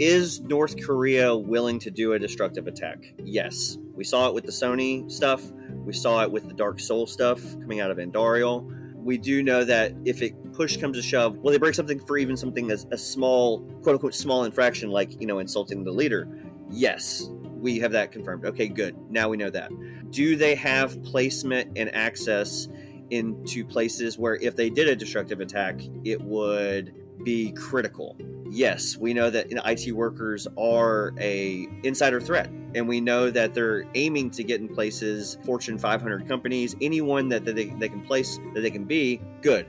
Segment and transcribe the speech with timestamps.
[0.00, 2.98] Is North Korea willing to do a destructive attack?
[3.24, 3.76] Yes.
[3.94, 5.42] We saw it with the Sony stuff.
[5.84, 8.72] We saw it with the Dark Seoul stuff coming out of Andariel.
[8.94, 12.16] We do know that if it push comes to shove, will they break something for
[12.16, 16.28] even something as a small, quote unquote, small infraction like, you know, insulting the leader?
[16.70, 17.28] Yes.
[17.42, 18.44] We have that confirmed.
[18.44, 18.96] Okay, good.
[19.10, 19.72] Now we know that.
[20.10, 22.68] Do they have placement and access
[23.10, 26.94] into places where if they did a destructive attack, it would
[27.24, 28.16] be critical?
[28.50, 33.30] Yes, we know that you know, IT workers are a insider threat, and we know
[33.30, 37.88] that they're aiming to get in places, Fortune 500 companies, anyone that, that they, they
[37.88, 39.66] can place that they can be good.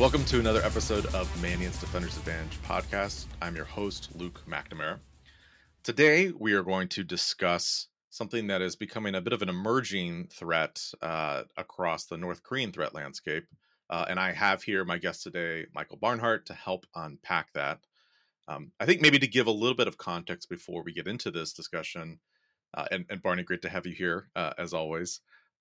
[0.00, 3.26] Welcome to another episode of Mandiant's Defenders Advantage podcast.
[3.42, 4.98] I'm your host, Luke McNamara.
[5.82, 10.28] Today, we are going to discuss something that is becoming a bit of an emerging
[10.32, 13.44] threat uh, across the North Korean threat landscape.
[13.90, 17.80] Uh, and I have here my guest today, Michael Barnhart, to help unpack that.
[18.48, 21.30] Um, I think maybe to give a little bit of context before we get into
[21.30, 22.18] this discussion,
[22.72, 25.20] uh, and, and, Barney, great to have you here uh, as always.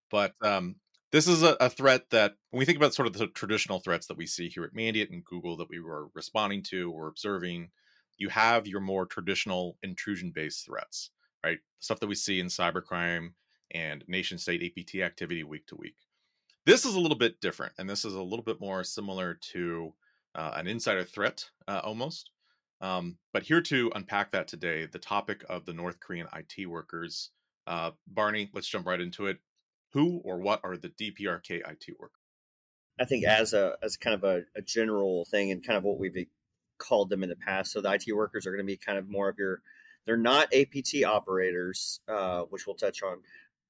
[0.09, 0.77] But um,
[1.11, 4.07] this is a, a, threat that when we think about sort of the traditional threats
[4.07, 7.69] that we see here at Mandiant and Google that we were responding to or observing,
[8.17, 11.11] you have your more traditional intrusion based threats,
[11.43, 11.59] right?
[11.79, 13.29] Stuff that we see in cybercrime
[13.71, 15.95] and nation state APT activity week to week.
[16.65, 19.93] This is a little bit different, and this is a little bit more similar to
[20.35, 22.31] uh, an insider threat uh, almost.
[22.81, 27.31] Um, but here to unpack that today, the topic of the North Korean IT workers.
[27.67, 29.39] Uh, Barney, let's jump right into it
[29.93, 32.15] who or what are the DPRK IT workers?
[32.99, 35.99] I think as a as kind of a, a, general thing and kind of what
[35.99, 36.27] we've
[36.77, 37.71] called them in the past.
[37.71, 39.61] So the IT workers are going to be kind of more of your
[40.05, 43.19] they're not APT operators, uh, which we'll touch on.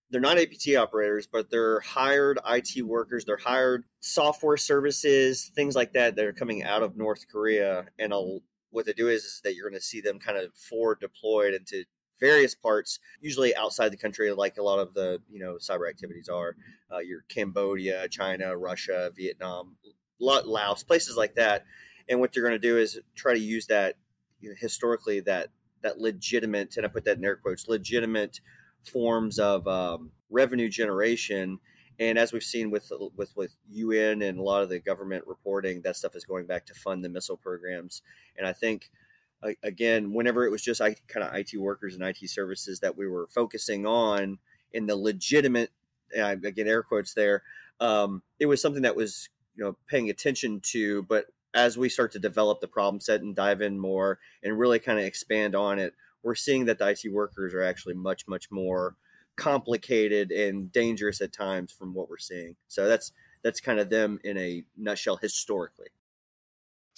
[0.09, 3.26] They're not APT operators, but they're hired IT workers.
[3.26, 7.86] They're hired software services, things like that are coming out of North Korea.
[7.99, 8.39] And I'll,
[8.71, 11.54] what they do is, is that you're going to see them kind of forward deployed
[11.54, 11.83] into
[12.20, 16.30] various parts, usually outside the country, like a lot of the you know cyber activities
[16.30, 16.56] are.
[16.92, 19.76] Uh, your Cambodia, China, Russia, Vietnam,
[20.20, 21.66] Laos, places like that.
[22.08, 23.96] And what they're going to do is try to use that
[24.40, 25.50] you know, historically that
[25.82, 28.42] that legitimate, and I put that in air quotes, legitimate
[28.84, 31.60] forms of um, revenue generation.
[32.00, 35.82] And as we've seen with with with UN and a lot of the government reporting,
[35.84, 38.02] that stuff is going back to fund the missile programs.
[38.38, 38.90] And I think
[39.64, 43.27] again, whenever it was just kind of IT workers and IT services that we were
[43.27, 44.39] focusing on
[44.73, 45.72] in the legitimate,
[46.14, 47.44] again, air quotes there,
[47.80, 51.04] um, it was something that was, you know, paying attention to.
[51.04, 54.80] But as we start to develop the problem set and dive in more and really
[54.80, 58.52] kind of expand on it, we're seeing that the IT workers are actually much, much
[58.52, 58.95] more
[59.38, 62.56] complicated and dangerous at times from what we're seeing.
[62.67, 65.88] So that's that's kind of them in a nutshell historically.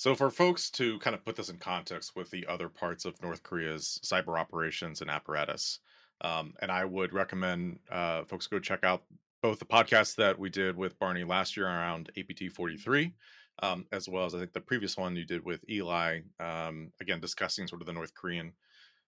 [0.02, 3.22] So, for folks to kind of put this in context with the other parts of
[3.22, 5.78] North Korea's cyber operations and apparatus,
[6.22, 9.04] um, and I would recommend uh, folks go check out
[9.44, 13.14] both the podcast that we did with Barney last year around APT 43,
[13.62, 17.20] um, as well as I think the previous one you did with Eli, um, again,
[17.20, 18.54] discussing sort of the North Korean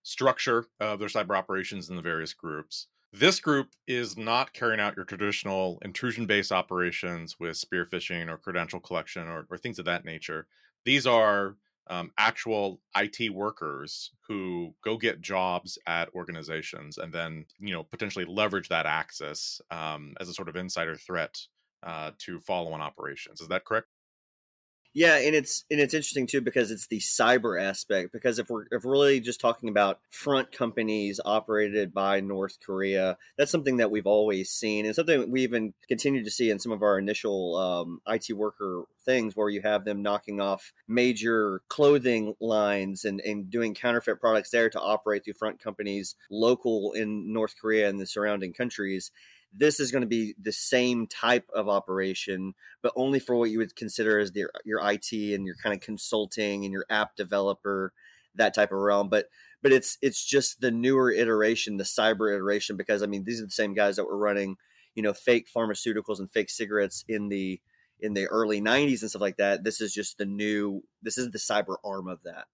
[0.03, 2.85] structure of their cyber operations in the various groups.
[3.11, 8.37] This group is not carrying out your traditional intrusion based operations with spear phishing or
[8.37, 10.45] credential collection or, or things of that nature.
[10.85, 11.55] These are
[11.87, 18.25] um, actual IT workers who go get jobs at organizations and then, you know, potentially
[18.25, 21.37] leverage that access um, as a sort of insider threat
[21.83, 23.41] uh, to follow on operations.
[23.41, 23.87] Is that correct?
[24.95, 28.11] Yeah, and it's and it's interesting too because it's the cyber aspect.
[28.11, 33.17] Because if we're if we're really just talking about front companies operated by North Korea,
[33.35, 36.71] that's something that we've always seen, and something we even continue to see in some
[36.71, 42.35] of our initial um, IT worker things, where you have them knocking off major clothing
[42.39, 47.55] lines and and doing counterfeit products there to operate through front companies local in North
[47.59, 49.09] Korea and the surrounding countries
[49.55, 53.59] this is going to be the same type of operation, but only for what you
[53.59, 57.93] would consider as your your IT and your kind of consulting and your app developer,
[58.35, 59.09] that type of realm.
[59.09, 59.27] But
[59.61, 63.45] but it's it's just the newer iteration, the cyber iteration, because I mean these are
[63.45, 64.57] the same guys that were running,
[64.95, 67.61] you know, fake pharmaceuticals and fake cigarettes in the
[67.99, 69.63] in the early 90s and stuff like that.
[69.63, 72.45] This is just the new this is the cyber arm of that.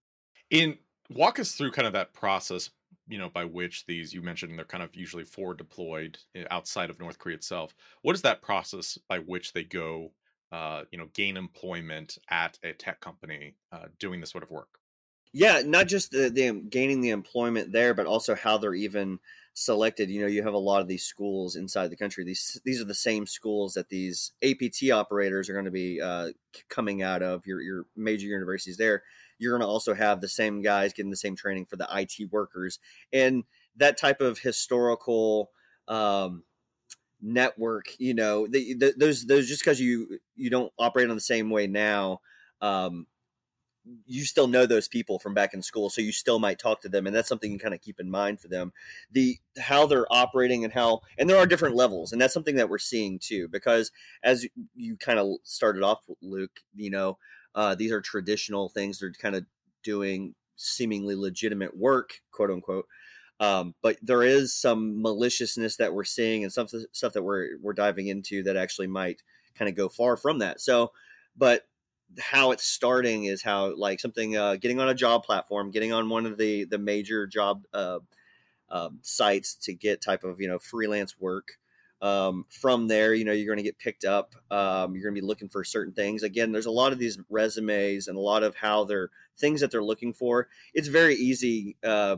[0.49, 0.77] In
[1.09, 2.69] walk us through kind of that process
[3.09, 6.89] you know by which these you mentioned they're kind of usually forward deployed eh, outside
[6.89, 7.75] of North Korea itself.
[8.03, 10.11] What is that process by which they go,
[10.51, 14.79] uh, you know, gain employment at a tech company uh, doing this sort of work?
[15.31, 19.19] Yeah, not just the, the gaining the employment there, but also how they're even
[19.53, 20.09] selected.
[20.09, 22.23] You know, you have a lot of these schools inside the country.
[22.23, 26.29] These these are the same schools that these APT operators are going to be uh,
[26.67, 27.45] coming out of.
[27.45, 29.03] Your your major universities there.
[29.39, 32.31] You're going to also have the same guys getting the same training for the IT
[32.31, 32.79] workers,
[33.11, 33.43] and
[33.77, 35.49] that type of historical
[35.87, 36.43] um,
[37.21, 37.87] network.
[37.97, 41.49] You know, the, the, those those just because you you don't operate on the same
[41.49, 42.21] way now.
[42.61, 43.07] Um,
[44.05, 46.89] you still know those people from back in school, so you still might talk to
[46.89, 48.71] them, and that's something you kind of keep in mind for them.
[49.11, 52.69] The how they're operating and how, and there are different levels, and that's something that
[52.69, 53.47] we're seeing too.
[53.47, 53.91] Because
[54.23, 54.45] as
[54.75, 57.17] you kind of started off, Luke, you know,
[57.55, 59.45] uh, these are traditional things they're kind of
[59.83, 62.85] doing seemingly legitimate work, quote unquote.
[63.39, 67.73] Um, but there is some maliciousness that we're seeing, and some stuff that we're we're
[67.73, 69.21] diving into that actually might
[69.55, 70.59] kind of go far from that.
[70.59, 70.91] So,
[71.37, 71.63] but
[72.19, 76.09] how it's starting is how like something uh, getting on a job platform, getting on
[76.09, 77.99] one of the the major job uh,
[78.69, 81.57] uh, sites to get type of you know freelance work.
[82.01, 84.33] Um, from there, you know you're going to get picked up.
[84.49, 86.23] Um, you're going to be looking for certain things.
[86.23, 89.71] Again, there's a lot of these resumes and a lot of how they're things that
[89.71, 90.47] they're looking for.
[90.73, 92.17] It's very easy uh,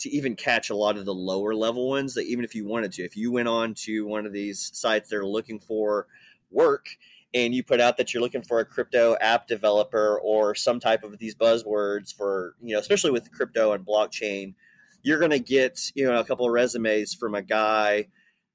[0.00, 2.14] to even catch a lot of the lower level ones.
[2.14, 5.10] That even if you wanted to, if you went on to one of these sites
[5.10, 6.06] that are looking for
[6.50, 6.86] work
[7.34, 11.02] and you put out that you're looking for a crypto app developer or some type
[11.02, 14.54] of these buzzwords for you know especially with crypto and blockchain
[15.02, 18.06] you're going to get you know a couple of resumes from a guy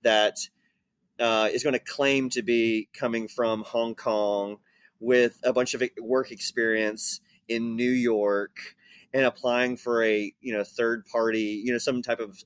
[0.04, 0.38] that
[1.19, 4.57] uh, is going to claim to be coming from hong kong
[5.00, 8.57] with a bunch of work experience in new york
[9.13, 12.44] and applying for a you know third party you know some type of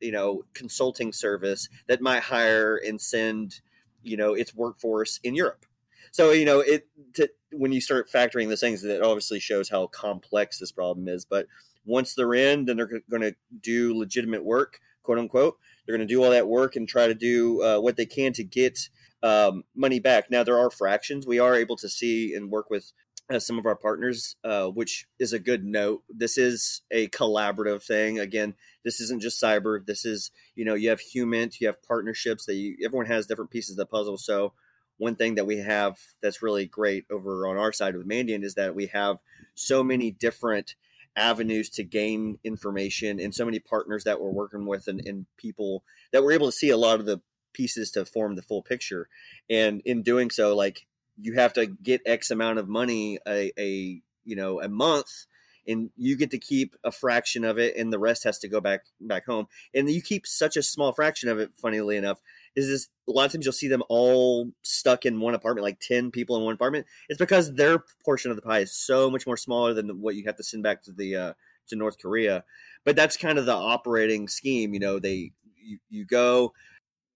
[0.00, 3.60] you know consulting service that might hire and send
[4.02, 5.66] you know its workforce in Europe.
[6.10, 9.86] So you know it to, when you start factoring those things, it obviously shows how
[9.88, 11.24] complex this problem is.
[11.24, 11.46] But
[11.84, 15.58] once they're in, then they're going to do legitimate work, quote unquote.
[15.88, 18.34] They're going to do all that work and try to do uh, what they can
[18.34, 18.90] to get
[19.22, 20.30] um, money back.
[20.30, 21.26] Now there are fractions.
[21.26, 22.92] We are able to see and work with
[23.30, 26.02] uh, some of our partners, uh, which is a good note.
[26.10, 28.18] This is a collaborative thing.
[28.18, 28.54] Again,
[28.84, 29.84] this isn't just cyber.
[29.84, 33.50] This is you know you have human, you have partnerships that you, everyone has different
[33.50, 34.18] pieces of the puzzle.
[34.18, 34.52] So
[34.98, 38.56] one thing that we have that's really great over on our side with Mandiant is
[38.56, 39.18] that we have
[39.54, 40.74] so many different
[41.18, 45.82] avenues to gain information and so many partners that we're working with and, and people
[46.12, 47.20] that we're able to see a lot of the
[47.52, 49.08] pieces to form the full picture.
[49.50, 50.86] And in doing so, like
[51.20, 55.26] you have to get X amount of money a, a you know a month
[55.66, 58.60] and you get to keep a fraction of it and the rest has to go
[58.60, 62.20] back back home and you keep such a small fraction of it funnily enough
[62.58, 65.80] is this a lot of times you'll see them all stuck in one apartment like
[65.80, 66.86] 10 people in one apartment.
[67.08, 70.24] It's because their portion of the pie is so much more smaller than what you
[70.26, 71.32] have to send back to the uh,
[71.68, 72.44] to north korea.
[72.84, 76.52] But that's kind of the operating scheme you know they you, you go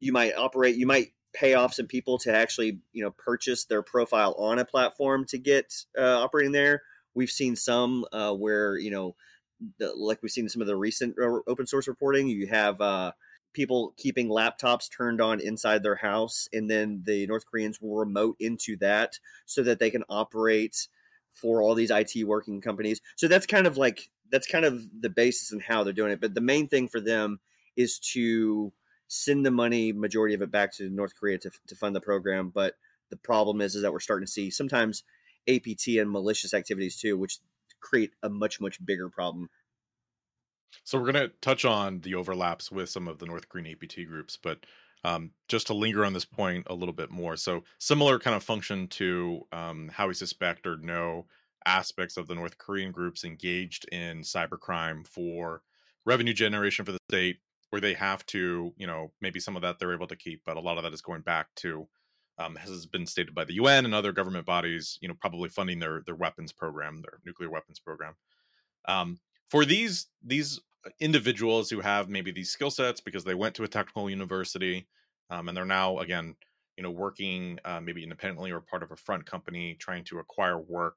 [0.01, 3.83] you might operate you might pay off some people to actually you know purchase their
[3.83, 6.83] profile on a platform to get uh, operating there.
[7.15, 9.15] We've seen some uh, where you know,
[9.79, 12.29] the, like we've seen some of the recent uh, open source reporting.
[12.29, 13.13] You have uh,
[13.53, 18.37] people keeping laptops turned on inside their house, and then the North Koreans will remote
[18.41, 20.89] into that so that they can operate
[21.33, 23.01] for all these IT working companies.
[23.17, 26.21] So that's kind of like that's kind of the basis and how they're doing it.
[26.21, 27.41] But the main thing for them
[27.77, 28.73] is to
[29.09, 32.49] send the money, majority of it, back to North Korea to, to fund the program.
[32.49, 32.75] But
[33.11, 35.05] the problem is, is that we're starting to see sometimes
[35.49, 37.39] APT and malicious activities too, which
[37.81, 39.51] create a much much bigger problem.
[40.85, 44.07] So we're going to touch on the overlaps with some of the North Korean APT
[44.07, 44.65] groups, but
[45.05, 47.37] um, just to linger on this point a little bit more.
[47.37, 51.27] So similar kind of function to um, how we suspect or know
[51.67, 55.63] aspects of the North Korean groups engaged in cybercrime for
[56.05, 57.39] revenue generation for the state,
[57.71, 60.57] where they have to, you know, maybe some of that they're able to keep, but
[60.57, 61.89] a lot of that is going back to
[62.39, 65.79] um, has been stated by the UN and other government bodies, you know, probably funding
[65.79, 68.15] their their weapons program, their nuclear weapons program.
[68.87, 69.21] Um,
[69.53, 70.59] for these these
[70.99, 74.89] individuals who have maybe these skill sets because they went to a technical university
[75.29, 76.35] um, and they're now again,
[76.79, 80.59] you know, working uh, maybe independently or part of a front company trying to acquire
[80.59, 80.97] work.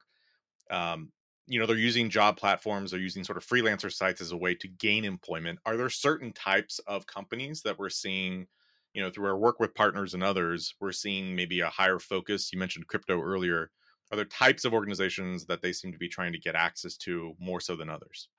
[0.71, 1.11] Um,
[1.47, 4.55] you know, they're using job platforms, they're using sort of freelancer sites as a way
[4.55, 5.59] to gain employment.
[5.65, 8.47] Are there certain types of companies that we're seeing?
[8.93, 12.53] you know through our work with partners and others we're seeing maybe a higher focus
[12.53, 13.69] you mentioned crypto earlier
[14.09, 17.33] are there types of organizations that they seem to be trying to get access to
[17.37, 18.29] more so than others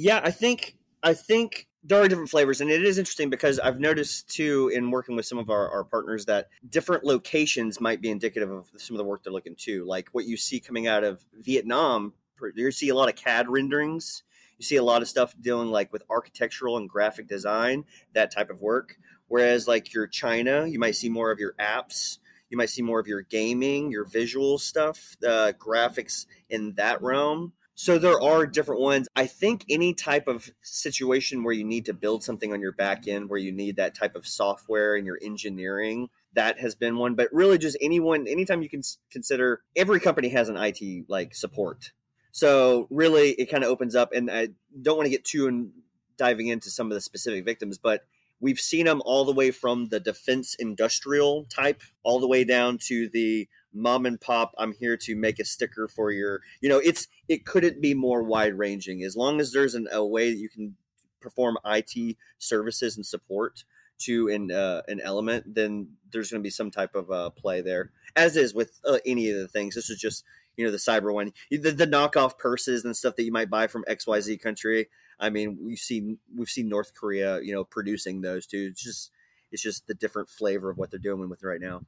[0.00, 3.80] yeah i think i think there are different flavors and it is interesting because i've
[3.80, 8.10] noticed too in working with some of our, our partners that different locations might be
[8.10, 11.04] indicative of some of the work they're looking to like what you see coming out
[11.04, 12.12] of vietnam
[12.54, 14.22] you see a lot of CAD renderings.
[14.58, 18.50] You see a lot of stuff dealing like with architectural and graphic design, that type
[18.50, 18.96] of work.
[19.28, 22.18] Whereas like your China, you might see more of your apps.
[22.50, 27.52] You might see more of your gaming, your visual stuff, the graphics in that realm.
[27.82, 29.08] So there are different ones.
[29.16, 33.08] I think any type of situation where you need to build something on your back
[33.08, 37.14] end, where you need that type of software and your engineering, that has been one.
[37.14, 41.92] But really, just anyone, anytime you can consider, every company has an IT like support.
[42.32, 44.12] So really, it kind of opens up.
[44.12, 44.48] And I
[44.82, 45.72] don't want to get too in
[46.18, 48.04] diving into some of the specific victims, but
[48.40, 52.78] We've seen them all the way from the defense industrial type all the way down
[52.86, 56.78] to the mom and pop i'm here to make a sticker for your you know
[56.78, 60.38] it's it couldn't be more wide ranging as long as there's an, a way that
[60.38, 60.76] you can
[61.20, 63.64] perform it services and support
[63.98, 67.60] to an uh, an element then there's going to be some type of uh, play
[67.60, 70.24] there as is with uh, any of the things this is just
[70.56, 73.66] you know the cyber one the, the knockoff purses and stuff that you might buy
[73.66, 74.88] from xyz country
[75.20, 78.68] I mean, we've seen we've seen North Korea, you know, producing those too.
[78.70, 79.12] It's just
[79.52, 81.82] it's just the different flavor of what they're doing with it right now.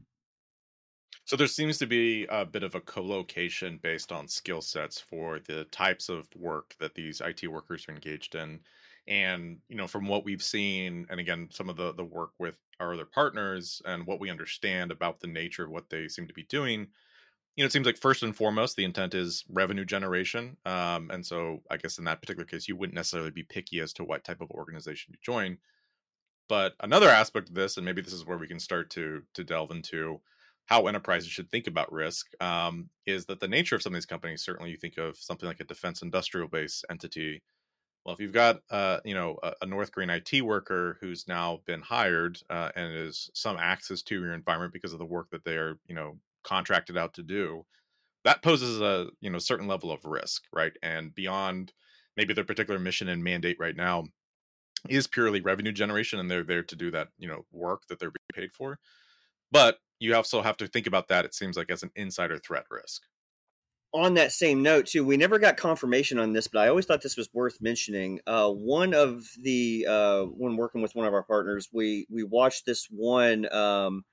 [1.32, 5.38] So there seems to be a bit of a co-location based on skill sets for
[5.38, 8.60] the types of work that these IT workers are engaged in.
[9.08, 12.58] And you know, from what we've seen, and again, some of the the work with
[12.80, 16.34] our other partners and what we understand about the nature of what they seem to
[16.34, 16.80] be doing,
[17.56, 20.58] you know, it seems like first and foremost, the intent is revenue generation.
[20.66, 23.94] Um, and so I guess in that particular case, you wouldn't necessarily be picky as
[23.94, 25.56] to what type of organization you join.
[26.50, 29.44] But another aspect of this, and maybe this is where we can start to to
[29.44, 30.20] delve into
[30.66, 34.06] how enterprises should think about risk, um, is that the nature of some of these
[34.06, 34.42] companies.
[34.42, 37.42] Certainly, you think of something like a defense industrial base entity.
[38.04, 41.60] Well, if you've got uh, you know a, a, North Korean IT worker who's now
[41.66, 45.44] been hired uh, and is some access to your environment because of the work that
[45.44, 47.64] they are you know contracted out to do
[48.24, 51.72] that poses a you know certain level of risk right and beyond
[52.16, 54.04] maybe their particular mission and mandate right now
[54.88, 58.10] is purely revenue generation and they're there to do that you know work that they're
[58.10, 58.78] being paid for
[59.52, 62.64] but you also have to think about that it seems like as an insider threat
[62.70, 63.02] risk
[63.94, 67.02] on that same note too we never got confirmation on this but i always thought
[67.02, 71.22] this was worth mentioning uh, one of the uh, when working with one of our
[71.22, 74.04] partners we we watched this one um,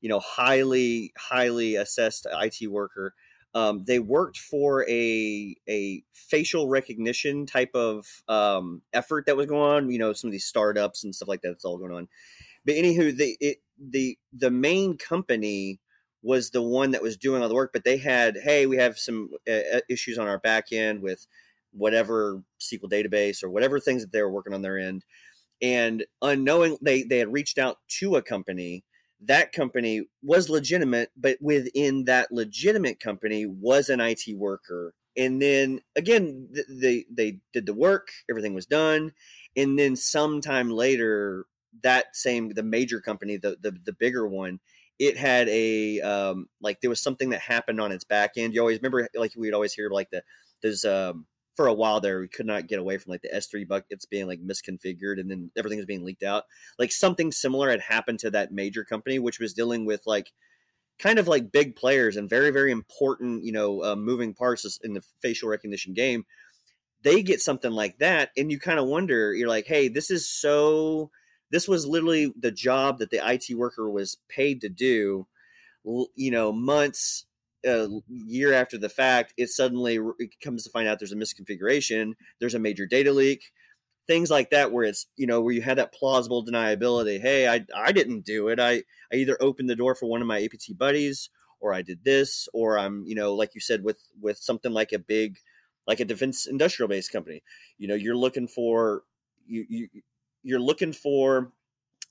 [0.00, 3.14] you know highly highly assessed IT worker.
[3.52, 9.84] Um, they worked for a a facial recognition type of um, effort that was going
[9.84, 9.90] on.
[9.90, 11.48] You know, some of these startups and stuff like that.
[11.48, 12.08] That's all going on.
[12.64, 15.80] But anywho, the it, the the main company
[16.22, 18.98] was the one that was doing all the work, but they had, hey, we have
[18.98, 21.26] some uh, issues on our back end with
[21.72, 25.02] whatever SQL database or whatever things that they were working on their end.
[25.62, 28.84] And unknowing, they they had reached out to a company
[29.22, 34.94] that company was legitimate, but within that legitimate company was an IT worker.
[35.16, 39.12] And then again, they they did the work, everything was done,
[39.56, 41.46] and then sometime later,
[41.82, 44.60] that same the major company, the the, the bigger one,
[44.98, 48.54] it had a um, like there was something that happened on its back end.
[48.54, 50.22] You always remember like we'd always hear like the
[50.62, 53.66] there's um for a while there we could not get away from like the S3
[53.66, 56.44] buckets being like misconfigured and then everything was being leaked out.
[56.78, 60.32] Like something similar had happened to that major company which was dealing with like
[60.98, 64.92] kind of like big players and very very important, you know, uh, moving parts in
[64.92, 66.24] the facial recognition game.
[67.02, 70.28] They get something like that and you kind of wonder, you're like, "Hey, this is
[70.28, 71.10] so
[71.50, 75.26] this was literally the job that the IT worker was paid to do,
[75.84, 77.26] you know, months
[77.66, 81.16] uh, a year after the fact, it suddenly it comes to find out there's a
[81.16, 83.52] misconfiguration, there's a major data leak,
[84.06, 87.20] things like that, where it's you know where you had that plausible deniability.
[87.20, 88.58] Hey, I I didn't do it.
[88.58, 91.28] I I either opened the door for one of my APT buddies,
[91.60, 94.92] or I did this, or I'm you know like you said with with something like
[94.92, 95.38] a big
[95.86, 97.42] like a defense industrial based company.
[97.78, 99.02] You know, you're looking for
[99.46, 99.88] you you
[100.42, 101.52] you're looking for,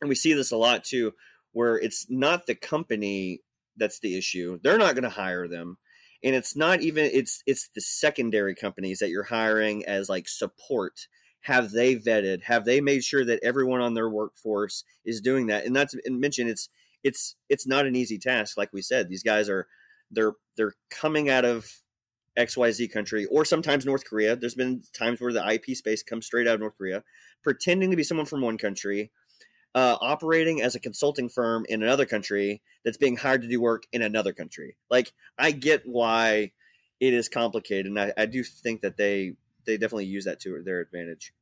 [0.01, 1.13] and we see this a lot too,
[1.51, 3.41] where it's not the company
[3.77, 4.59] that's the issue.
[4.61, 5.77] They're not going to hire them.
[6.23, 11.07] And it's not even it's it's the secondary companies that you're hiring as like support.
[11.41, 12.43] Have they vetted?
[12.43, 15.65] Have they made sure that everyone on their workforce is doing that?
[15.65, 16.67] And that's and mention it's
[17.05, 19.07] it's it's not an easy task like we said.
[19.07, 19.67] These guys are
[20.11, 21.71] they're they're coming out of
[22.39, 24.35] XYZ country or sometimes North Korea.
[24.35, 27.03] There's been times where the IP space comes straight out of North Korea,
[27.43, 29.11] pretending to be someone from one country,
[29.75, 33.83] uh, operating as a consulting firm in another country that's being hired to do work
[33.91, 34.77] in another country.
[34.89, 36.51] Like I get why
[36.99, 39.33] it is complicated, and I, I do think that they
[39.65, 41.33] they definitely use that to their advantage.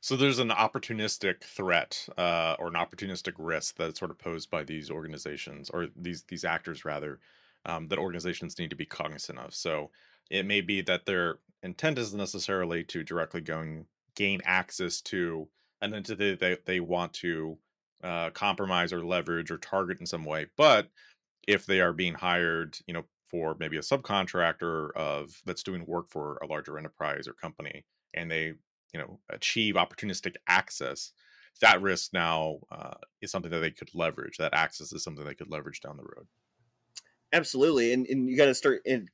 [0.00, 4.62] So there's an opportunistic threat uh, or an opportunistic risk that's sort of posed by
[4.62, 7.18] these organizations or these these actors rather
[7.66, 9.54] um, that organizations need to be cognizant of.
[9.54, 9.90] So
[10.30, 15.48] it may be that they're intent isn't necessarily to directly go and gain access to
[15.80, 17.56] an entity that they, want to
[18.02, 20.46] uh, compromise or leverage or target in some way.
[20.56, 20.88] But
[21.46, 26.08] if they are being hired, you know, for maybe a subcontractor of that's doing work
[26.08, 28.54] for a larger enterprise or company, and they,
[28.92, 31.12] you know, achieve opportunistic access,
[31.60, 34.38] that risk now uh, is something that they could leverage.
[34.38, 36.26] That access is something they could leverage down the road.
[37.32, 39.08] Absolutely, and and you got to start in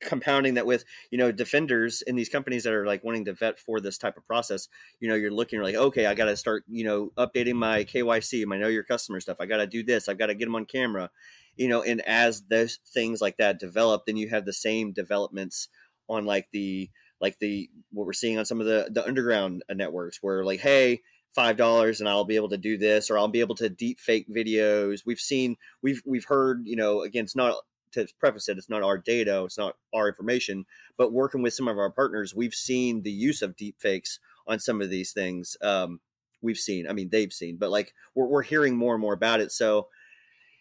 [0.00, 3.58] compounding that with you know defenders in these companies that are like wanting to vet
[3.58, 6.36] for this type of process you know you're looking you're like okay i got to
[6.36, 9.38] start you know updating my kyc my know your customer stuff.
[9.40, 10.08] I got to do this.
[10.08, 11.10] I've got to get them on camera.
[11.56, 15.68] You know and as those things like that develop then you have the same developments
[16.08, 16.88] on like the
[17.20, 20.60] like the what we're seeing on some of the the underground uh, networks where like
[20.60, 21.00] hey
[21.32, 24.00] five dollars and I'll be able to do this or I'll be able to deep
[24.00, 25.02] fake videos.
[25.06, 27.56] We've seen we've we've heard, you know, again, it's not
[27.92, 30.64] to preface it, it's not our data, it's not our information,
[30.96, 34.80] but working with some of our partners, we've seen the use of deepfakes on some
[34.80, 35.56] of these things.
[35.62, 36.00] Um,
[36.42, 39.40] we've seen, I mean, they've seen, but like we're, we're hearing more and more about
[39.40, 39.52] it.
[39.52, 39.88] So,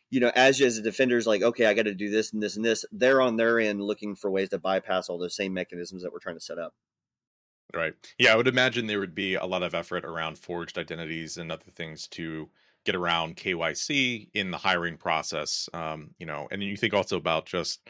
[0.09, 2.41] you know, as you as a defender's like, okay, I got to do this and
[2.41, 5.53] this and this, they're on their end looking for ways to bypass all those same
[5.53, 6.73] mechanisms that we're trying to set up.
[7.73, 7.93] Right.
[8.17, 11.51] Yeah, I would imagine there would be a lot of effort around forged identities and
[11.51, 12.49] other things to
[12.85, 15.69] get around KYC in the hiring process.
[15.73, 17.81] Um, you know, and you think also about just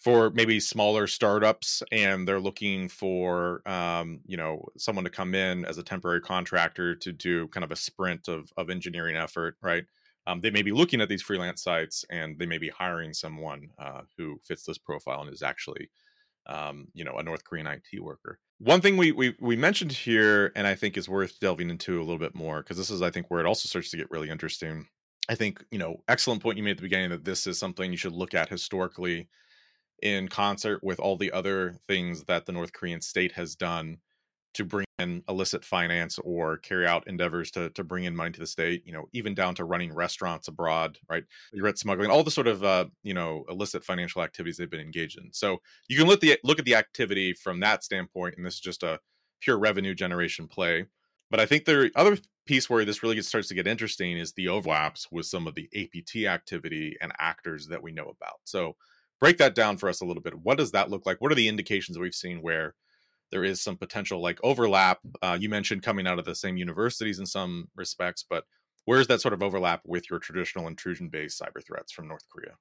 [0.00, 5.64] for maybe smaller startups and they're looking for um, you know someone to come in
[5.64, 9.84] as a temporary contractor to do kind of a sprint of of engineering effort right
[10.26, 13.68] um, they may be looking at these freelance sites and they may be hiring someone
[13.78, 15.88] uh, who fits this profile and is actually
[16.46, 18.38] um, you know, a North Korean IT worker.
[18.64, 22.04] One thing we, we we mentioned here, and I think is worth delving into a
[22.04, 24.30] little bit more, because this is, I think, where it also starts to get really
[24.30, 24.86] interesting.
[25.28, 27.90] I think, you know, excellent point you made at the beginning that this is something
[27.90, 29.28] you should look at historically
[30.00, 33.98] in concert with all the other things that the North Korean state has done
[34.54, 38.40] to bring in illicit finance or carry out endeavors to to bring in money to
[38.40, 38.82] the state.
[38.86, 41.24] You know, even down to running restaurants abroad, right?
[41.52, 45.18] Cigarette smuggling, all the sort of uh, you know illicit financial activities they've been engaged
[45.18, 45.32] in.
[45.32, 48.60] So you can look the look at the activity from that standpoint, and this is
[48.60, 48.98] just a
[49.40, 50.86] pure revenue generation play.
[51.30, 54.48] But I think the other piece where this really starts to get interesting is the
[54.48, 58.40] overlaps with some of the APT activity and actors that we know about.
[58.44, 58.76] So
[59.20, 60.34] break that down for us a little bit.
[60.34, 61.20] What does that look like?
[61.20, 62.74] What are the indications we've seen where
[63.32, 65.00] there is some potential like overlap.
[65.20, 68.44] Uh, you mentioned coming out of the same universities in some respects, but
[68.84, 72.52] where's that sort of overlap with your traditional intrusion based cyber threats from North Korea?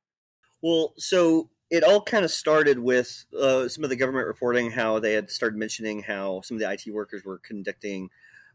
[0.64, 5.00] Well, so it all kind of started with uh, some of the government reporting how
[5.00, 8.10] they had started mentioning how some of the IT workers were conducting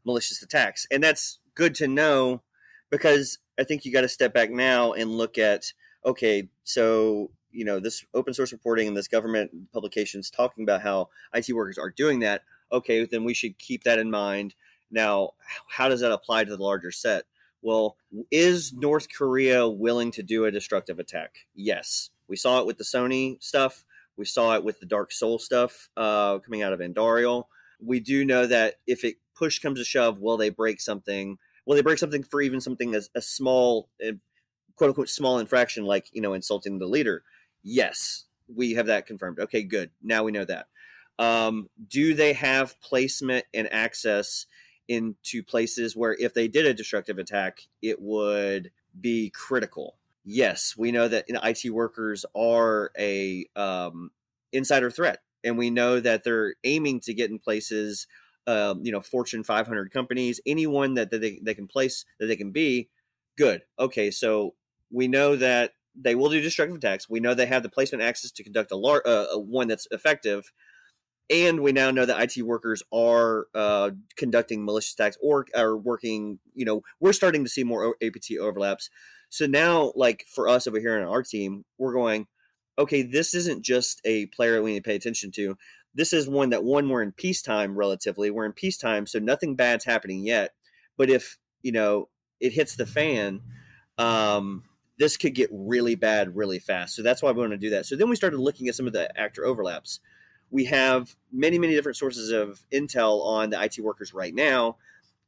[0.04, 0.86] malicious attacks.
[0.90, 2.42] And that's good to know
[2.90, 5.72] because I think you got to step back now and look at
[6.04, 11.08] okay, so you know this open source reporting and this government publications talking about how
[11.34, 14.54] IT workers are doing that, okay, then we should keep that in mind.
[14.90, 15.30] Now,
[15.68, 17.24] how does that apply to the larger set?
[17.62, 17.96] Well,
[18.30, 21.34] is North Korea willing to do a destructive attack?
[21.54, 22.10] Yes.
[22.28, 23.84] We saw it with the Sony stuff.
[24.16, 27.44] We saw it with the Dark Seoul stuff uh, coming out of Andariel.
[27.80, 31.38] We do know that if it push comes to shove, will they break something?
[31.66, 34.12] Will they break something for even something as a small, eh,
[34.76, 37.22] quote unquote, small infraction like you know insulting the leader?
[37.68, 39.40] Yes, we have that confirmed.
[39.40, 39.90] Okay, good.
[40.00, 40.68] Now we know that.
[41.18, 44.46] Um, do they have placement and access
[44.86, 49.96] into places where if they did a destructive attack, it would be critical?
[50.24, 54.12] Yes, we know that IT workers are a um,
[54.52, 58.06] insider threat, and we know that they're aiming to get in places,
[58.46, 62.36] um, you know, Fortune 500 companies, anyone that, that they, they can place that they
[62.36, 62.90] can be.
[63.36, 63.62] Good.
[63.76, 64.54] Okay, so
[64.92, 67.08] we know that they will do destructive attacks.
[67.08, 70.52] We know they have the placement access to conduct a, lar- uh, one that's effective,
[71.28, 76.38] and we now know that IT workers are uh, conducting malicious attacks or are working.
[76.54, 78.90] You know, we're starting to see more APT overlaps.
[79.28, 82.26] So now, like for us over here on our team, we're going,
[82.78, 85.56] okay, this isn't just a player we need to pay attention to.
[85.94, 88.30] This is one that one we're in peacetime relatively.
[88.30, 90.50] We're in peacetime, so nothing bad's happening yet.
[90.96, 93.40] But if you know it hits the fan,
[93.98, 94.64] um,
[94.98, 96.94] this could get really bad really fast.
[96.94, 97.86] So that's why we want to do that.
[97.86, 100.00] So then we started looking at some of the actor overlaps.
[100.50, 104.76] We have many, many different sources of intel on the IT workers right now.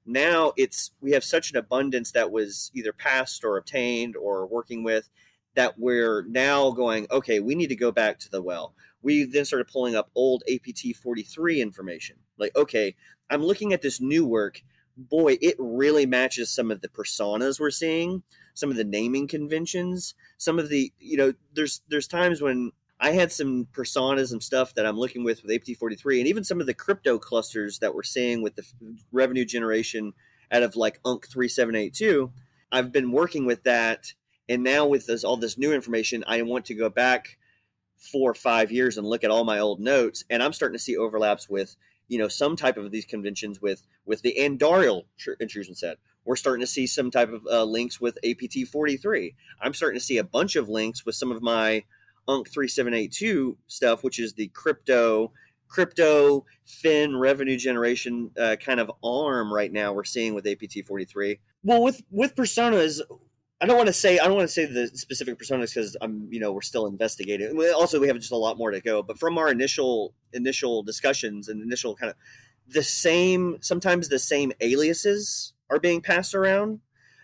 [0.06, 4.82] Now it's we have such an abundance that was either passed or obtained or working
[4.82, 5.10] with
[5.54, 8.74] that we're now going, okay, we need to go back to the well.
[9.02, 12.16] We then started pulling up old APT 43 information.
[12.38, 12.94] Like, okay,
[13.28, 14.62] I'm looking at this new work.
[14.96, 18.22] Boy, it really matches some of the personas we're seeing
[18.58, 23.12] some of the naming conventions, some of the you know there's there's times when I
[23.12, 26.66] had some personas and stuff that I'm looking with with APT43, and even some of
[26.66, 28.64] the crypto clusters that we're seeing with the
[29.12, 30.12] revenue generation
[30.50, 32.32] out of like UNC 3782.
[32.72, 34.12] I've been working with that,
[34.48, 37.38] and now with this, all this new information, I want to go back
[37.96, 40.82] four or five years and look at all my old notes, and I'm starting to
[40.82, 41.76] see overlaps with
[42.08, 45.04] you know some type of these conventions with with the Andariel
[45.38, 45.98] intrusion set.
[46.28, 49.34] We're starting to see some type of uh, links with APT 43.
[49.62, 51.84] I'm starting to see a bunch of links with some of my
[52.28, 55.32] UNC 3782 stuff, which is the crypto
[55.68, 61.40] crypto fin revenue generation uh, kind of arm right now we're seeing with APT 43.
[61.62, 63.00] Well, with with personas,
[63.62, 66.28] I don't want to say I don't want to say the specific personas because I'm
[66.30, 67.58] you know we're still investigating.
[67.74, 69.02] Also, we have just a lot more to go.
[69.02, 72.16] But from our initial initial discussions and initial kind of
[72.68, 76.80] the same sometimes the same aliases are being passed around.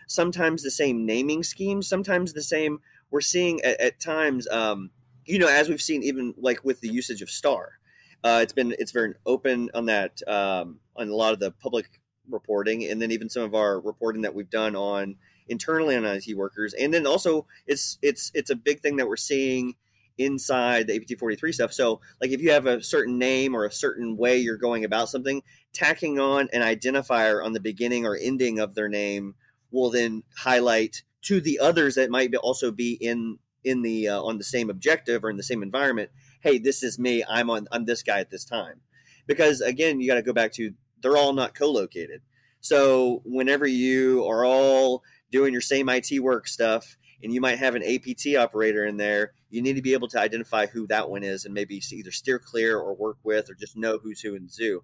[0.07, 1.89] Sometimes the same naming schemes.
[1.89, 2.81] Sometimes the same.
[3.11, 4.91] We're seeing at, at times, um,
[5.25, 7.79] you know, as we've seen even like with the usage of star.
[8.23, 11.87] Uh, it's been it's very open on that um, on a lot of the public
[12.31, 15.17] reporting, and then even some of our reporting that we've done on
[15.49, 19.17] internally on IT workers, and then also it's it's it's a big thing that we're
[19.17, 19.75] seeing
[20.17, 21.73] inside the APT43 stuff.
[21.73, 25.09] So, like if you have a certain name or a certain way you're going about
[25.09, 25.43] something,
[25.75, 29.35] tacking on an identifier on the beginning or ending of their name
[29.71, 34.39] will then highlight to the others that might also be in in the uh, on
[34.39, 36.11] the same objective or in the same environment.
[36.41, 37.25] Hey, this is me.
[37.29, 37.67] I'm on.
[37.73, 38.81] I'm this guy at this time.
[39.27, 42.21] Because again, you got to go back to they're all not co-located.
[42.61, 47.75] So whenever you are all doing your same IT work stuff and you might have
[47.75, 51.23] an APT operator in there, you need to be able to identify who that one
[51.23, 54.49] is and maybe either steer clear or work with or just know who's who in
[54.49, 54.83] zoo.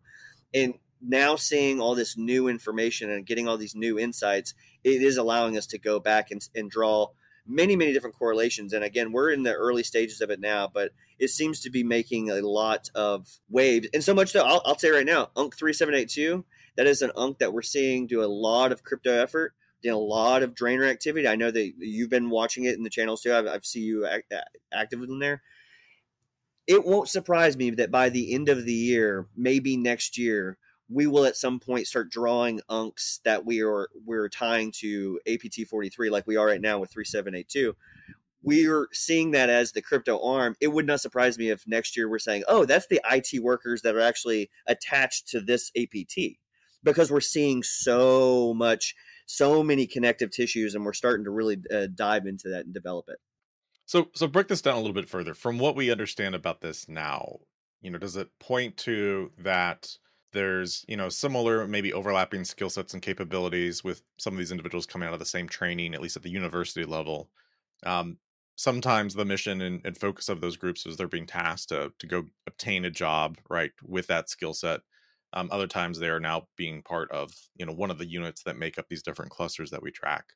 [0.53, 5.17] And now seeing all this new information and getting all these new insights, it is
[5.17, 7.09] allowing us to go back and, and draw
[7.47, 8.73] many, many different correlations.
[8.73, 11.83] And again, we're in the early stages of it now, but it seems to be
[11.83, 13.89] making a lot of waves.
[13.93, 16.45] And so much that I'll, I'll say right now, UNC 3782,
[16.77, 19.99] that is an UNC that we're seeing do a lot of crypto effort doing a
[19.99, 21.27] lot of drainer activity.
[21.27, 23.35] I know that you've been watching it in the channels too.
[23.35, 24.33] I've, I've seen you act,
[24.73, 25.43] active in there.
[26.71, 30.57] It won't surprise me that by the end of the year, maybe next year,
[30.89, 35.67] we will at some point start drawing unks that we are we're tying to APT
[35.69, 37.75] 43 like we are right now with 3782.
[38.45, 40.55] We're seeing that as the crypto arm.
[40.61, 43.83] It would not surprise me if next year we're saying, "Oh, that's the IT workers
[43.83, 46.39] that are actually attached to this APT."
[46.85, 48.95] Because we're seeing so much
[49.27, 53.07] so many connective tissues, and we're starting to really uh, dive into that and develop
[53.09, 53.19] it.
[53.91, 55.35] So, so break this down a little bit further.
[55.35, 57.41] From what we understand about this now,
[57.81, 59.91] you know, does it point to that
[60.33, 64.87] there's you know similar maybe overlapping skill sets and capabilities with some of these individuals
[64.87, 67.31] coming out of the same training, at least at the university level?
[67.85, 68.19] Um,
[68.55, 72.07] sometimes the mission and, and, focus of those groups is they're being tasked to to
[72.07, 74.83] go obtain a job right with that skill set
[75.33, 78.45] um, other times they are now being part of you know one of the units
[78.45, 80.27] that make up these different clusters that we track.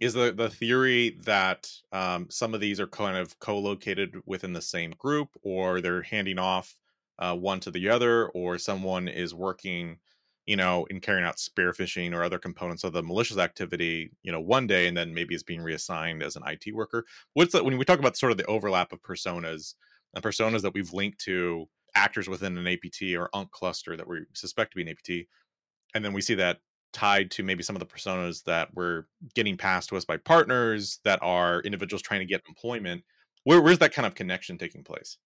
[0.00, 4.62] Is the the theory that um, some of these are kind of co-located within the
[4.62, 6.74] same group, or they're handing off
[7.18, 9.98] uh, one to the other, or someone is working,
[10.46, 14.32] you know, in carrying out spear phishing or other components of the malicious activity, you
[14.32, 17.04] know, one day and then maybe is being reassigned as an IT worker.
[17.34, 19.74] What's that when we talk about sort of the overlap of personas
[20.14, 24.24] and personas that we've linked to actors within an APT or UNC cluster that we
[24.32, 25.28] suspect to be an APT.
[25.94, 26.58] And then we see that
[26.92, 31.00] tied to maybe some of the personas that were getting passed to us by partners
[31.04, 33.02] that are individuals trying to get employment.
[33.44, 35.18] Where, where's that kind of connection taking place?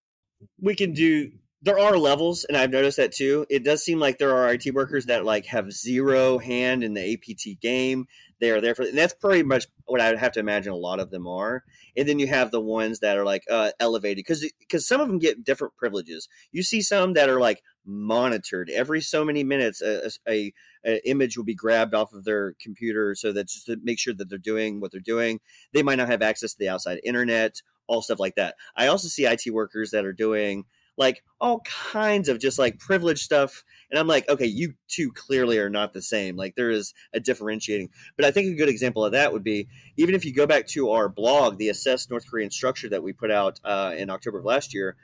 [0.59, 4.17] We can do there are levels and i've noticed that too it does seem like
[4.17, 8.05] there are it workers that like have zero hand in the apt game
[8.39, 10.75] they are there for and that's pretty much what i would have to imagine a
[10.75, 11.63] lot of them are
[11.95, 15.07] and then you have the ones that are like uh, elevated because because some of
[15.07, 19.81] them get different privileges you see some that are like monitored every so many minutes
[19.81, 20.53] a, a,
[20.87, 24.13] a image will be grabbed off of their computer so that just to make sure
[24.13, 25.39] that they're doing what they're doing
[25.73, 29.07] they might not have access to the outside internet all stuff like that i also
[29.07, 30.65] see it workers that are doing
[30.97, 33.63] like all kinds of just like privileged stuff.
[33.89, 36.35] And I'm like, okay, you two clearly are not the same.
[36.35, 37.89] Like there is a differentiating.
[38.15, 40.67] But I think a good example of that would be even if you go back
[40.67, 44.39] to our blog, the assessed North Korean structure that we put out uh, in October
[44.39, 44.97] of last year,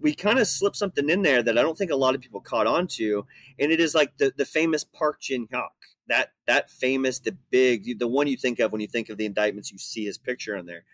[0.00, 2.40] we kind of slipped something in there that I don't think a lot of people
[2.40, 3.26] caught on to.
[3.58, 5.68] And it is like the, the famous Park Jin Hyuk.
[6.08, 9.26] That that famous, the big, the one you think of when you think of the
[9.26, 10.84] indictments, you see his picture on there.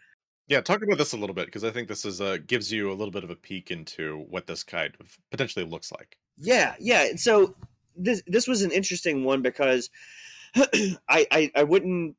[0.48, 2.90] Yeah, talk about this a little bit because I think this is uh, gives you
[2.90, 6.18] a little bit of a peek into what this kind of potentially looks like.
[6.36, 7.10] Yeah, yeah.
[7.16, 7.54] So
[7.96, 9.88] this this was an interesting one because
[10.56, 12.16] I, I I wouldn't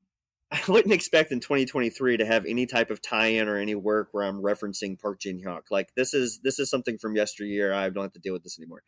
[0.51, 4.23] I wouldn't expect in 2023 to have any type of tie-in or any work where
[4.23, 5.63] I'm referencing Park Jin Hyuk.
[5.71, 7.73] Like this is this is something from yesteryear.
[7.73, 8.83] I don't have to deal with this anymore.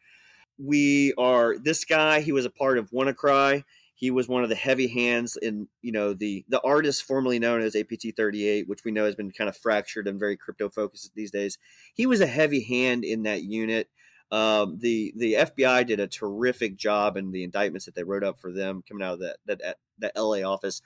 [0.59, 2.21] We are this guy.
[2.21, 3.63] He was a part of WannaCry.
[3.95, 7.61] He was one of the heavy hands in you know the the artist formerly known
[7.61, 11.11] as APT 38, which we know has been kind of fractured and very crypto focused
[11.15, 11.57] these days.
[11.95, 13.89] He was a heavy hand in that unit.
[14.31, 18.39] Um, the the FBI did a terrific job in the indictments that they wrote up
[18.39, 20.81] for them coming out of that that that LA office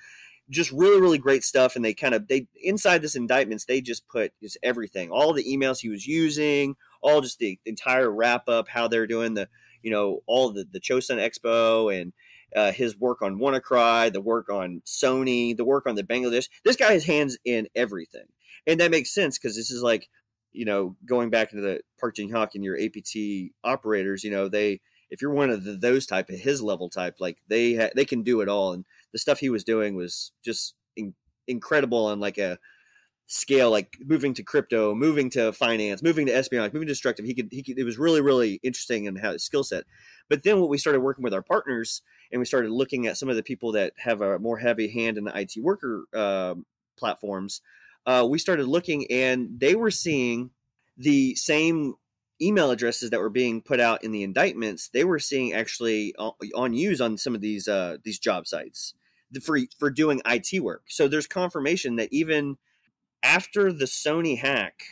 [0.51, 4.07] just really really great stuff and they kind of they inside this indictments they just
[4.07, 8.67] put just everything all the emails he was using all just the entire wrap up
[8.67, 9.47] how they're doing the
[9.81, 12.13] you know all the the chosun expo and
[12.55, 16.49] uh, his work on WannaCry, the work on Sony, the work on the Bangladesh.
[16.65, 18.25] This guy has hands in everything,
[18.67, 20.09] and that makes sense because this is like,
[20.51, 24.23] you know, going back into the Park Jin Hyuk and your APT operators.
[24.23, 27.37] You know, they if you're one of the, those type of his level type, like
[27.47, 30.75] they ha- they can do it all, and the stuff he was doing was just
[30.95, 31.15] in-
[31.47, 32.57] incredible on like a
[33.27, 37.25] scale, like moving to crypto, moving to finance, moving to espionage, moving to destructive.
[37.25, 39.85] He could, he could, it was really, really interesting in how his skill set.
[40.29, 43.29] But then what we started working with our partners and we started looking at some
[43.29, 46.55] of the people that have a more heavy hand in the IT worker uh,
[46.97, 47.61] platforms,
[48.05, 50.49] uh, we started looking and they were seeing
[50.97, 51.95] the same
[52.41, 54.89] email addresses that were being put out in the indictments.
[54.89, 58.93] They were seeing actually on, on use on some of these uh, these job sites
[59.41, 60.83] for for doing IT work.
[60.87, 62.57] So there's confirmation that even
[63.23, 64.83] after the Sony hack,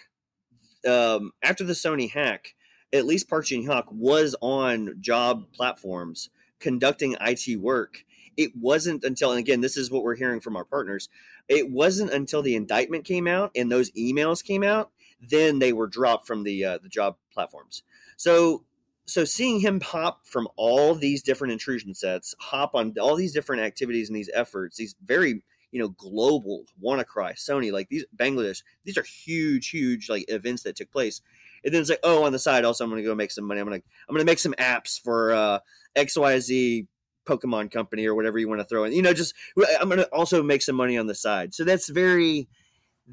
[0.87, 2.55] um, after the Sony hack,
[2.93, 8.03] at least Park Jin Hyuk was on job platforms conducting IT work.
[8.37, 11.09] It wasn't until, and again, this is what we're hearing from our partners.
[11.47, 15.87] It wasn't until the indictment came out and those emails came out, then they were
[15.87, 17.83] dropped from the uh, the job platforms.
[18.15, 18.63] So
[19.09, 23.63] so seeing him hop from all these different intrusion sets, hop on all these different
[23.63, 28.97] activities and these efforts, these very you know global WannaCry, Sony, like these Bangladesh, these
[28.97, 31.21] are huge, huge like events that took place.
[31.63, 33.45] And then it's like, oh, on the side, also I'm going to go make some
[33.45, 33.59] money.
[33.59, 35.59] I'm going to I'm going to make some apps for uh,
[35.95, 36.87] XYZ
[37.25, 38.93] Pokemon company or whatever you want to throw in.
[38.93, 39.33] You know, just
[39.79, 41.53] I'm going to also make some money on the side.
[41.53, 42.47] So that's very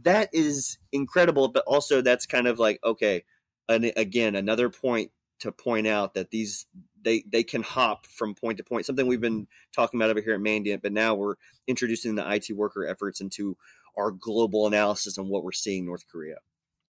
[0.02, 3.24] that is incredible, but also that's kind of like okay,
[3.68, 6.66] and again another point to point out that these
[7.02, 8.86] they they can hop from point to point.
[8.86, 12.50] Something we've been talking about over here at Mandiant, but now we're introducing the IT
[12.54, 13.56] worker efforts into
[13.96, 16.36] our global analysis on what we're seeing North Korea.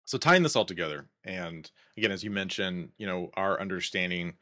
[0.04, 4.34] So tying this all together, and again, as you mentioned, you know, our understanding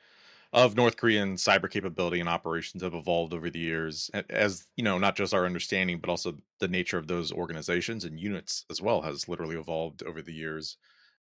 [0.52, 4.98] of North Korean cyber capability and operations have evolved over the years, as you know,
[4.98, 9.02] not just our understanding, but also the nature of those organizations and units as well
[9.02, 10.76] has literally evolved over the years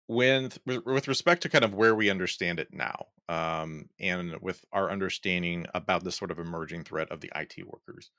[0.07, 4.89] when with respect to kind of where we understand it now um, and with our
[4.89, 8.09] understanding about this sort of emerging threat of the IT workers,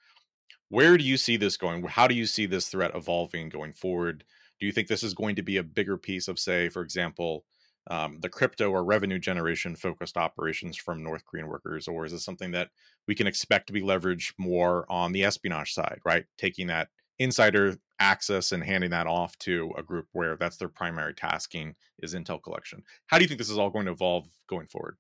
[0.68, 1.83] where do you see this going?
[1.85, 4.24] How do you see this threat evolving going forward?
[4.61, 7.44] Do you think this is going to be a bigger piece of, say, for example,
[7.90, 12.24] um, the crypto or revenue generation focused operations from North Korean workers, or is this
[12.24, 12.68] something that
[13.07, 16.27] we can expect to be leveraged more on the espionage side, right?
[16.37, 21.14] Taking that insider access and handing that off to a group where that's their primary
[21.14, 22.82] tasking is intel collection.
[23.06, 24.96] How do you think this is all going to evolve going forward?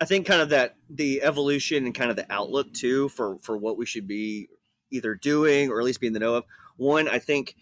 [0.00, 3.56] I think kind of that the evolution and kind of the outlook too for for
[3.56, 4.48] what we should be
[4.90, 6.44] either doing or at least be in the know of.
[6.76, 7.54] One, I think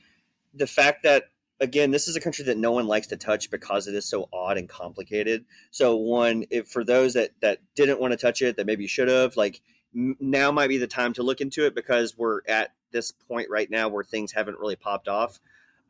[0.55, 1.25] the fact that
[1.61, 4.29] again, this is a country that no one likes to touch because it is so
[4.33, 5.45] odd and complicated.
[5.71, 9.09] So one, if for those that that didn't want to touch it, that maybe should
[9.09, 9.61] have, like
[9.95, 13.71] now might be the time to look into it because we're at this point right
[13.71, 15.41] now where things haven't really popped off.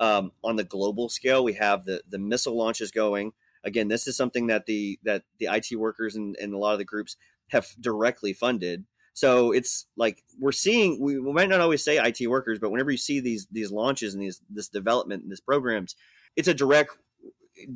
[0.00, 3.32] Um, on the global scale, we have the the missile launches going.
[3.64, 6.78] Again, this is something that the that the IT workers and, and a lot of
[6.78, 7.16] the groups
[7.48, 8.84] have directly funded.
[9.14, 11.00] So it's like we're seeing.
[11.00, 14.14] We, we might not always say IT workers, but whenever you see these these launches
[14.14, 15.94] and these this development and these programs,
[16.34, 16.96] it's a direct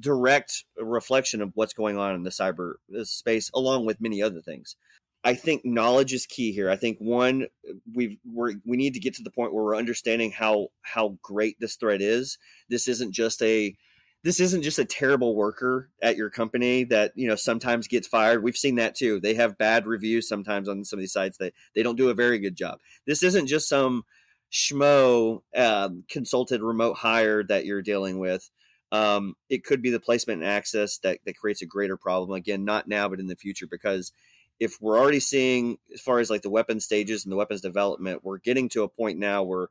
[0.01, 4.77] direct reflection of what's going on in the cyber space, along with many other things.
[5.25, 6.71] I think knowledge is key here.
[6.71, 7.47] I think one
[7.95, 11.57] we we we need to get to the point where we're understanding how how great
[11.59, 12.39] this threat is.
[12.69, 13.77] This isn't just a
[14.23, 18.43] this isn't just a terrible worker at your company that you know sometimes gets fired.
[18.43, 19.21] We've seen that too.
[19.21, 22.15] They have bad reviews sometimes on some of these sites that they don't do a
[22.15, 22.79] very good job.
[23.07, 24.05] This isn't just some
[24.53, 28.51] schmo um, consulted remote hire that you're dealing with.
[28.93, 32.33] Um, it could be the placement and access that, that creates a greater problem.
[32.33, 34.13] Again, not now, but in the future, because
[34.59, 38.25] if we're already seeing as far as like the weapon stages and the weapons development,
[38.25, 39.69] we're getting to a point now where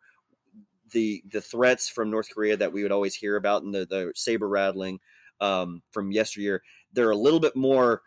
[0.91, 4.11] the the threats from North Korea that we would always hear about and the, the
[4.15, 4.99] saber rattling
[5.41, 6.61] um, from yesteryear,
[6.93, 8.01] they're a little bit more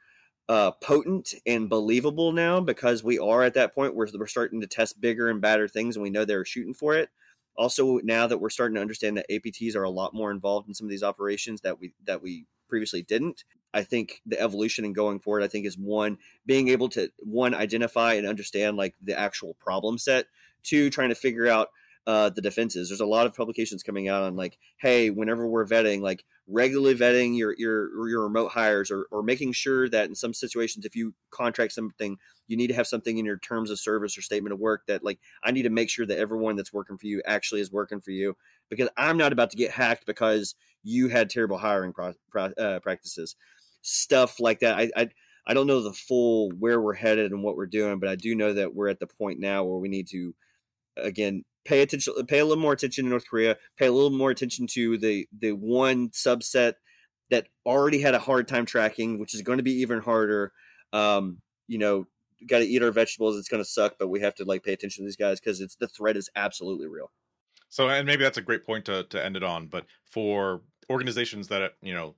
[0.49, 4.67] uh, potent and believable now because we are at that point where we're starting to
[4.67, 7.11] test bigger and badder things and we know they're shooting for it.
[7.57, 10.75] Also, now that we're starting to understand that APTs are a lot more involved in
[10.75, 13.45] some of these operations that we that we previously didn't.
[13.75, 17.55] I think the evolution and going forward, I think is one being able to one
[17.55, 20.27] identify and understand like the actual problem set.
[20.63, 21.69] Two, trying to figure out
[22.07, 22.89] uh, the defenses.
[22.89, 26.95] There's a lot of publications coming out on like, hey, whenever we're vetting, like regularly
[26.95, 30.97] vetting your your your remote hires, or or making sure that in some situations, if
[30.97, 34.55] you contract something, you need to have something in your terms of service or statement
[34.55, 37.21] of work that like I need to make sure that everyone that's working for you
[37.27, 38.35] actually is working for you
[38.71, 42.81] because I'm not about to get hacked because you had terrible hiring pro, pro, uh,
[42.81, 43.37] practices,
[43.83, 44.79] stuff like that.
[44.79, 45.09] I, I
[45.47, 48.35] I don't know the full where we're headed and what we're doing, but I do
[48.35, 50.35] know that we're at the point now where we need to
[50.97, 54.31] again pay attention pay a little more attention to north korea pay a little more
[54.31, 56.75] attention to the the one subset
[57.31, 60.53] that already had a hard time tracking which is going to be even harder
[60.93, 62.07] um, you know
[62.47, 64.73] got to eat our vegetables it's going to suck but we have to like pay
[64.73, 67.11] attention to these guys because it's the threat is absolutely real
[67.69, 71.49] so and maybe that's a great point to, to end it on but for organizations
[71.49, 72.15] that you know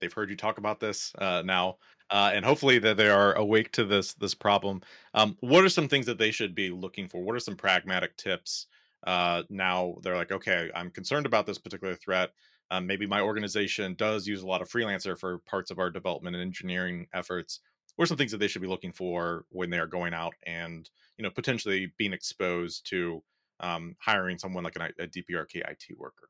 [0.00, 1.76] they've heard you talk about this uh, now
[2.10, 4.82] uh, and hopefully that they are awake to this this problem.
[5.14, 7.22] Um, what are some things that they should be looking for?
[7.22, 8.66] What are some pragmatic tips?
[9.06, 12.30] Uh, now they're like, okay, I'm concerned about this particular threat.
[12.70, 16.36] Um, maybe my organization does use a lot of freelancer for parts of our development
[16.36, 17.60] and engineering efforts.
[17.96, 20.34] What are some things that they should be looking for when they are going out
[20.46, 23.22] and you know potentially being exposed to
[23.60, 26.28] um, hiring someone like an, a DPRK IT worker?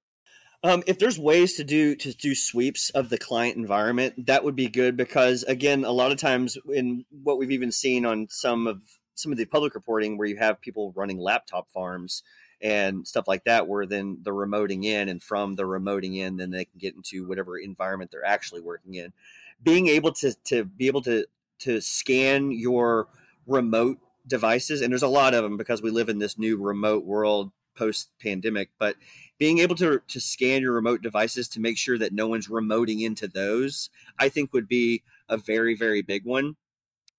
[0.62, 4.56] Um, if there's ways to do to do sweeps of the client environment, that would
[4.56, 8.66] be good because again, a lot of times in what we've even seen on some
[8.66, 8.82] of
[9.14, 12.22] some of the public reporting where you have people running laptop farms
[12.60, 16.50] and stuff like that, where then the remoting in and from the remoting in, then
[16.50, 19.14] they can get into whatever environment they're actually working in.
[19.62, 21.24] Being able to to be able to
[21.60, 23.08] to scan your
[23.46, 27.06] remote devices, and there's a lot of them because we live in this new remote
[27.06, 28.96] world post pandemic, but
[29.40, 33.00] being able to, to scan your remote devices to make sure that no one's remoting
[33.00, 36.56] into those, I think would be a very, very big one.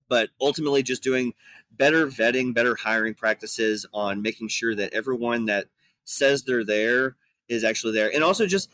[0.08, 1.34] But ultimately, just doing
[1.72, 5.66] better vetting, better hiring practices on making sure that everyone that
[6.04, 7.16] says they're there
[7.50, 8.14] is actually there.
[8.14, 8.70] And also just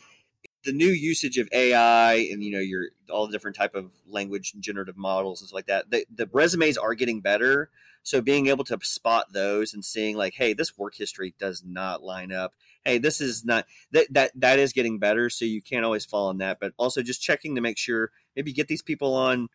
[0.66, 4.54] the new usage of AI and you know your all the different type of language
[4.60, 5.90] generative models and stuff like that.
[5.90, 7.70] The, the resumes are getting better,
[8.04, 12.04] so being able to spot those and seeing like, hey, this work history does not
[12.04, 12.54] line up
[12.88, 15.30] hey, this is not that that that is getting better.
[15.30, 18.54] So you can't always fall on that, but also just checking to make sure maybe
[18.54, 19.50] get these people on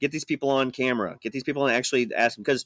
[0.00, 2.64] get these people on camera, get these people on actually ask them because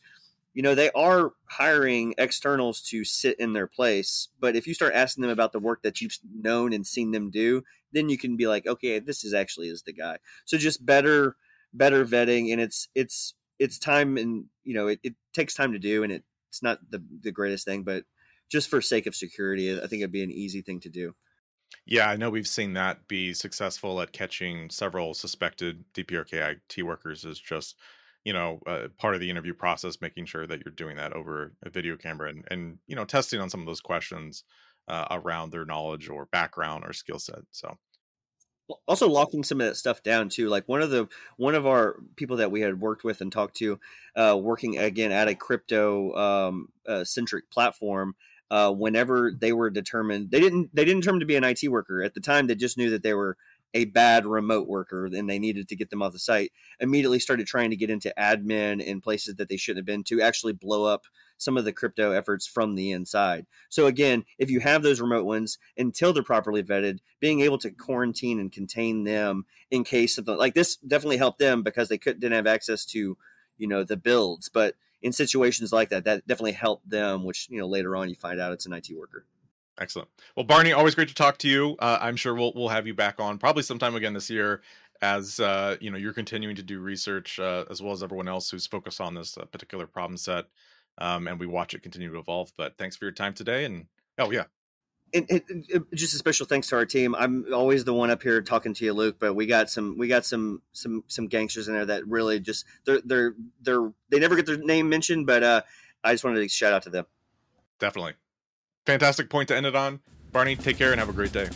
[0.55, 4.93] you know they are hiring externals to sit in their place but if you start
[4.95, 8.37] asking them about the work that you've known and seen them do then you can
[8.37, 11.37] be like okay this is actually is the guy so just better
[11.73, 15.79] better vetting and it's it's it's time and you know it, it takes time to
[15.79, 18.05] do and it, it's not the the greatest thing but
[18.53, 21.15] just for sake of security, I think it'd be an easy thing to do.
[21.87, 27.25] Yeah, I know we've seen that be successful at catching several suspected DPRK IT workers
[27.25, 27.77] is just,
[28.25, 31.55] you know, uh, part of the interview process, making sure that you're doing that over
[31.65, 34.45] a video camera and, and you know, testing on some of those questions
[34.87, 37.41] uh, around their knowledge or background or skill set.
[37.53, 37.79] So
[38.87, 41.97] also locking some of that stuff down too like one of the one of our
[42.17, 43.79] people that we had worked with and talked to
[44.17, 48.15] uh, working again at a crypto um, uh, centric platform
[48.53, 52.03] uh, whenever they were determined they didn't they didn't determine to be an IT worker.
[52.03, 53.39] At the time they just knew that they were
[53.73, 56.53] a bad remote worker and they needed to get them off the site.
[56.79, 60.21] Immediately started trying to get into admin in places that they shouldn't have been to
[60.21, 61.07] actually blow up
[61.39, 63.47] some of the crypto efforts from the inside.
[63.71, 67.71] So again if you have those remote ones until they're properly vetted being able to
[67.71, 72.21] quarantine and contain them in case something like this definitely helped them because they couldn't
[72.21, 73.17] didn't have access to
[73.57, 74.51] you know the builds.
[74.51, 77.25] But in situations like that, that definitely helped them.
[77.25, 79.27] Which you know later on you find out it's an IT worker.
[79.81, 80.09] Excellent.
[80.37, 81.77] Well, Barney, always great to talk to you.
[81.79, 84.63] Uh, I'm sure we'll we'll have you back on probably sometime again this year,
[85.01, 88.51] as uh, you know you're continuing to do research uh, as well as everyone else
[88.51, 90.45] who's focused on this uh, particular problem set,
[90.99, 92.53] um, and we watch it continue to evolve.
[92.57, 93.87] But thanks for your time today, and
[94.19, 94.45] oh yeah,
[95.95, 97.15] just a special thanks to our team.
[97.15, 100.09] I'm always the one up here talking to you, Luke, but we got some we
[100.09, 104.37] got some some some gangsters in there that really just they're they're they're they never
[104.37, 105.63] get their name mentioned, but uh,
[106.03, 107.07] I just wanted to shout out to them.
[107.79, 108.15] Definitely,
[108.87, 110.01] fantastic point to end it on.
[110.33, 111.49] Barney, take care and have a great day.